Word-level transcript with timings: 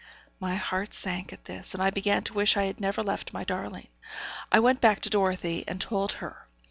My 0.39 0.55
heart 0.55 0.95
sank 0.95 1.31
at 1.31 1.45
this, 1.45 1.75
and 1.75 1.83
I 1.83 1.91
began 1.91 2.23
to 2.23 2.33
wish 2.33 2.57
I 2.57 2.63
had 2.63 2.81
never 2.81 3.03
left 3.03 3.33
my 3.33 3.43
darling. 3.43 3.89
I 4.51 4.59
went 4.59 4.81
back 4.81 4.99
to 5.01 5.11
Dorothy 5.11 5.63
and 5.67 5.79
told 5.79 6.13
her. 6.13 6.47